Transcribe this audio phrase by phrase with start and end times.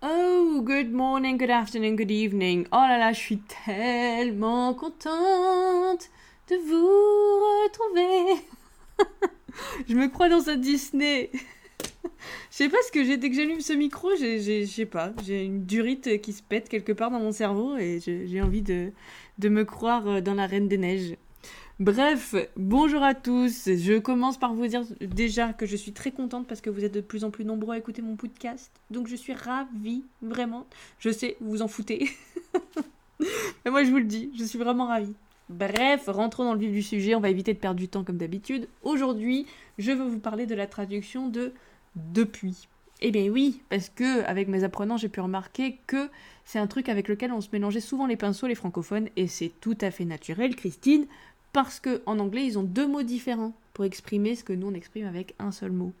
[0.00, 2.68] Oh, good morning, good afternoon, good evening.
[2.70, 6.08] Oh là là, je suis tellement contente
[6.48, 8.40] de vous retrouver.
[9.88, 11.32] je me crois dans un Disney.
[11.82, 15.44] Je sais pas ce que j'ai dès que j'allume ce micro, je sais pas, j'ai
[15.44, 18.92] une durite qui se pète quelque part dans mon cerveau et j'ai envie de,
[19.38, 21.16] de me croire dans la Reine des Neiges.
[21.80, 23.66] Bref, bonjour à tous.
[23.66, 26.94] Je commence par vous dire déjà que je suis très contente parce que vous êtes
[26.94, 28.72] de plus en plus nombreux à écouter mon podcast.
[28.90, 30.66] Donc je suis ravie, vraiment.
[30.98, 32.10] Je sais, vous vous en foutez.
[33.64, 35.14] Mais moi je vous le dis, je suis vraiment ravie.
[35.50, 38.18] Bref, rentrons dans le vif du sujet, on va éviter de perdre du temps comme
[38.18, 38.68] d'habitude.
[38.82, 39.46] Aujourd'hui,
[39.78, 41.52] je veux vous parler de la traduction de
[41.94, 42.68] depuis.
[43.00, 46.10] Eh bien oui, parce que avec mes apprenants, j'ai pu remarquer que
[46.44, 49.52] c'est un truc avec lequel on se mélangeait souvent les pinceaux les francophones et c'est
[49.60, 51.06] tout à fait naturel, Christine
[51.52, 55.06] parce qu'en anglais, ils ont deux mots différents pour exprimer ce que nous on exprime
[55.06, 55.92] avec un seul mot.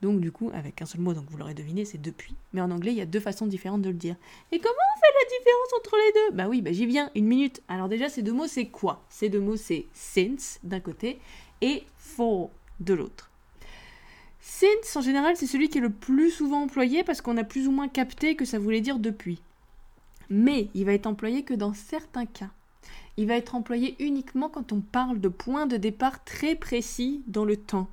[0.00, 2.34] Donc du coup, avec un seul mot, donc vous l'aurez deviné, c'est depuis.
[2.52, 4.16] Mais en anglais, il y a deux façons différentes de le dire.
[4.52, 6.36] Et comment on fait la différence entre les deux?
[6.36, 7.62] Bah oui, bah j'y viens, une minute.
[7.68, 9.04] Alors déjà, ces deux mots, c'est quoi?
[9.08, 11.18] Ces deux mots, c'est since d'un côté
[11.60, 13.30] et for de l'autre.
[14.40, 17.66] Since, en général, c'est celui qui est le plus souvent employé parce qu'on a plus
[17.66, 19.42] ou moins capté que ça voulait dire depuis.
[20.30, 22.50] Mais il va être employé que dans certains cas
[23.16, 27.44] il va être employé uniquement quand on parle de points de départ très précis dans
[27.44, 27.88] le temps.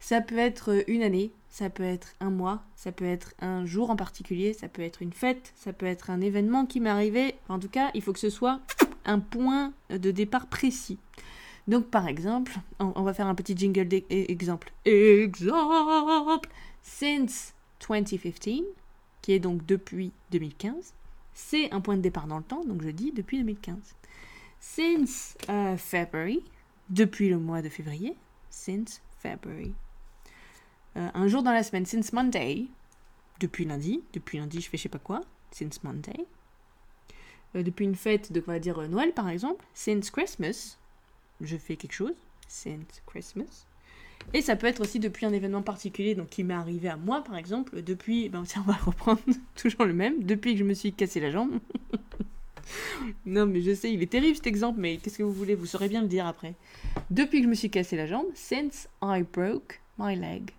[0.00, 3.90] Ça peut être une année, ça peut être un mois, ça peut être un jour
[3.90, 7.34] en particulier, ça peut être une fête, ça peut être un événement qui m'est arrivé.
[7.48, 8.60] En tout cas, il faut que ce soit
[9.04, 10.98] un point de départ précis.
[11.68, 14.72] Donc par exemple, on, va faire un petit jingle d'exemple.
[14.84, 16.48] Exemple
[16.82, 17.54] Since
[17.88, 18.62] 2015,
[19.22, 20.94] qui est donc depuis 2015,
[21.34, 23.76] c'est un point de départ dans le temps, donc je dis depuis 2015.
[24.60, 26.42] Since uh, February,
[26.90, 28.16] depuis le mois de février.
[28.50, 29.74] Since February.
[30.96, 32.66] Euh, un jour dans la semaine, since Monday,
[33.40, 34.02] depuis lundi.
[34.12, 35.20] Depuis lundi, je fais je sais pas quoi.
[35.50, 36.26] Since Monday.
[37.54, 39.64] Euh, depuis une fête de quoi dire euh, Noël par exemple.
[39.74, 40.78] Since Christmas,
[41.40, 42.14] je fais quelque chose.
[42.48, 43.66] Since Christmas.
[44.32, 47.22] Et ça peut être aussi depuis un événement particulier, donc qui m'est arrivé à moi
[47.22, 49.20] par exemple, depuis, ben tiens, on va reprendre
[49.54, 51.58] toujours le même, depuis que je me suis cassé la jambe.
[53.26, 55.54] non, mais je sais, il est terrible cet exemple, mais qu'est-ce que vous voulez?
[55.54, 56.54] Vous saurez bien le dire après.
[57.10, 60.50] Depuis que je me suis cassé la jambe, since I broke my leg.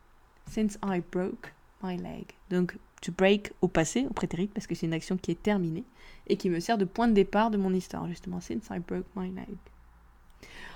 [0.50, 1.54] Since I broke
[1.84, 2.26] my leg.
[2.50, 5.84] Donc, to break au passé, au prétérit, parce que c'est une action qui est terminée
[6.28, 8.42] et qui me sert de point de départ de mon histoire, justement.
[8.42, 9.58] Since I broke my leg.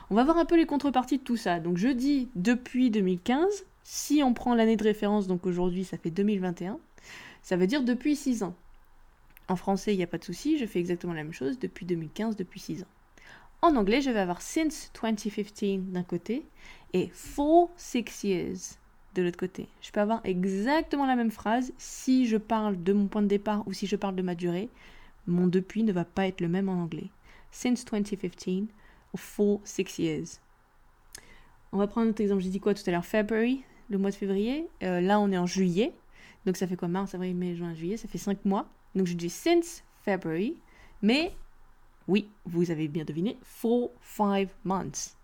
[0.09, 1.59] On va voir un peu les contreparties de tout ça.
[1.59, 3.65] Donc, je dis depuis 2015.
[3.83, 6.77] Si on prend l'année de référence, donc aujourd'hui, ça fait 2021.
[7.41, 8.53] Ça veut dire depuis 6 ans.
[9.51, 11.85] En français, il n'y a pas de souci, je fais exactement la même chose depuis
[11.85, 12.87] 2015, depuis 6 ans.
[13.61, 16.45] En anglais, je vais avoir since 2015 d'un côté
[16.93, 18.57] et for 6 years
[19.13, 19.67] de l'autre côté.
[19.81, 23.67] Je peux avoir exactement la même phrase si je parle de mon point de départ
[23.67, 24.69] ou si je parle de ma durée.
[25.27, 27.09] Mon depuis ne va pas être le même en anglais.
[27.51, 28.69] Since 2015
[29.13, 30.27] ou for 6 years.
[31.73, 32.41] On va prendre un autre exemple.
[32.41, 33.05] J'ai dit quoi tout à l'heure?
[33.05, 34.69] February, le mois de février.
[34.81, 35.91] Euh, là, on est en juillet.
[36.45, 36.87] Donc ça fait quoi?
[36.87, 37.97] Mars, avril, mai, juin, juillet.
[37.97, 38.69] Ça fait 5 mois.
[38.95, 40.57] Donc je dis since February,
[41.01, 41.33] mais
[42.07, 45.15] oui, vous avez bien deviné, for five months.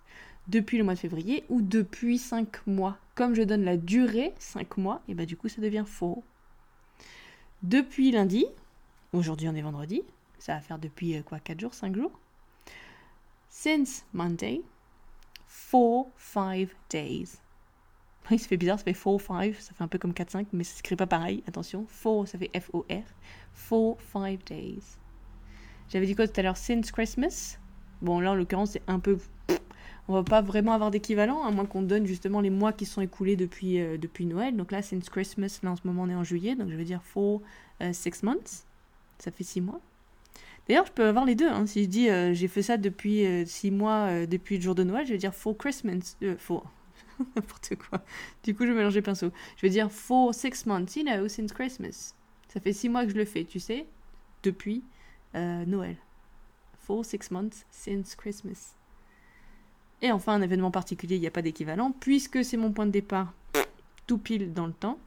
[0.47, 2.97] Depuis le mois de février ou depuis 5 mois.
[3.16, 6.23] Comme je donne la durée, 5 mois, et bah du coup ça devient for.
[7.63, 8.45] Depuis lundi,
[9.11, 10.03] aujourd'hui on est vendredi,
[10.39, 12.17] ça va faire depuis euh, quoi 4 jours, 5 jours.
[13.49, 14.61] Since Monday,
[15.45, 17.41] for five days.
[18.32, 20.48] Oui, ça fait bizarre, ça fait 4, 5, ça fait un peu comme 4, 5,
[20.52, 21.86] mais ça s'écrit pas pareil, attention.
[22.04, 23.04] 4, ça fait F-O-R.
[23.70, 24.80] 4, 5 days.
[25.90, 26.58] J'avais dit quoi tout à l'heure?
[26.58, 27.58] Since Christmas?
[28.02, 29.18] Bon, là, en l'occurrence, c'est un peu.
[30.10, 33.02] On va pas vraiment avoir d'équivalent, à moins qu'on donne justement les mois qui sont
[33.02, 34.56] écoulés depuis, euh, depuis Noël.
[34.56, 36.86] Donc là, since Christmas, là en ce moment, on est en juillet, donc je vais
[36.86, 37.42] dire 4,
[37.94, 38.66] 6 euh, months.
[39.20, 39.80] Ça fait 6 mois.
[40.68, 41.50] D'ailleurs, je peux avoir les deux.
[41.50, 41.66] Hein.
[41.66, 45.06] Si je dis euh, j'ai fait ça depuis 6 mois, depuis le jour de Noël,
[45.06, 46.18] je vais dire 4 Christmas.
[46.38, 46.64] For,
[47.35, 48.03] N'importe quoi.
[48.44, 49.31] Du coup, je vais mélanger pinceau.
[49.55, 52.13] Je vais dire for six months, you know, since Christmas.
[52.47, 53.85] Ça fait six mois que je le fais, tu sais,
[54.43, 54.84] depuis
[55.35, 55.97] euh, Noël.
[56.79, 58.75] For six months since Christmas.
[60.02, 62.91] Et enfin, un événement particulier, il n'y a pas d'équivalent, puisque c'est mon point de
[62.91, 63.34] départ
[64.05, 64.99] tout pile dans le temps.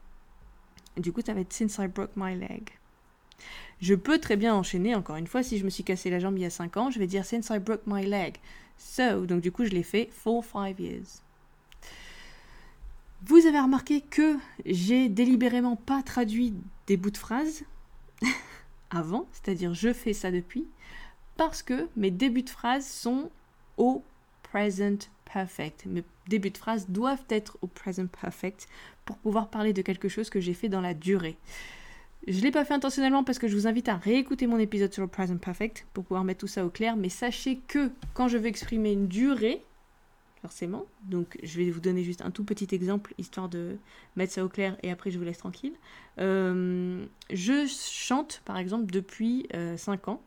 [0.97, 2.69] du coup, ça va être since I broke my leg.
[3.79, 6.37] Je peux très bien enchaîner, encore une fois, si je me suis cassé la jambe
[6.37, 8.35] il y a 5 ans, je vais dire since I broke my leg.
[8.77, 11.23] So, donc du coup, je l'ai fait for 5 years.
[13.23, 16.55] Vous avez remarqué que j'ai délibérément pas traduit
[16.87, 17.63] des bouts de phrases
[18.89, 20.65] avant, c'est-à-dire je fais ça depuis,
[21.37, 23.29] parce que mes débuts de phrases sont
[23.77, 24.03] au
[24.41, 25.85] present perfect.
[25.85, 28.67] Mes débuts de phrases doivent être au present perfect
[29.05, 31.37] pour pouvoir parler de quelque chose que j'ai fait dans la durée.
[32.27, 34.93] Je ne l'ai pas fait intentionnellement parce que je vous invite à réécouter mon épisode
[34.93, 36.95] sur le present perfect pour pouvoir mettre tout ça au clair.
[36.95, 39.63] Mais sachez que quand je vais exprimer une durée,
[40.41, 43.77] forcément, donc je vais vous donner juste un tout petit exemple histoire de
[44.15, 45.73] mettre ça au clair et après je vous laisse tranquille.
[46.19, 49.47] Euh, je chante par exemple depuis
[49.77, 50.21] 5 euh, ans.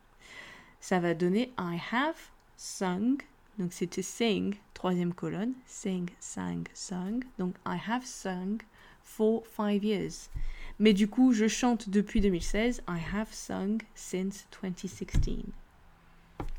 [0.80, 2.16] Ça va donner I have
[2.56, 3.16] sung,
[3.58, 7.20] donc c'est to sing, troisième colonne, sing, sang, sung.
[7.38, 8.58] Donc I have sung
[9.02, 10.30] for 5 years.
[10.78, 12.82] Mais du coup, je chante depuis 2016.
[12.88, 15.44] I have sung since 2016.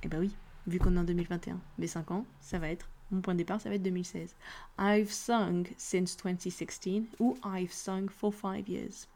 [0.03, 0.31] Eh ben oui,
[0.67, 1.59] vu qu'on est en 2021.
[1.77, 2.87] Mais 5 ans, ça va être,
[3.21, 4.35] point de départ, ça va être 2016.
[4.79, 9.07] I've sung since 2016 ou I've sung for 5 years.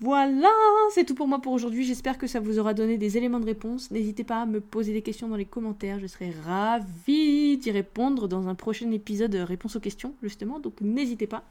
[0.00, 0.48] Voilà,
[0.92, 1.84] c'est tout pour moi pour aujourd'hui.
[1.84, 3.90] J'espère que ça vous aura donné des éléments de réponse.
[3.90, 5.98] N'hésitez pas à me poser des questions dans les commentaires.
[5.98, 10.60] Je serai ravie d'y répondre dans un prochain épisode de Réponse aux questions, justement.
[10.60, 11.42] Donc n'hésitez pas.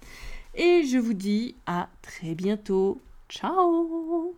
[0.56, 3.02] Et je vous dis à très bientôt.
[3.28, 4.34] Ciao